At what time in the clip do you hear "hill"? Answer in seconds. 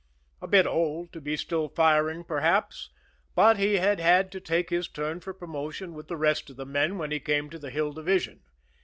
7.69-7.93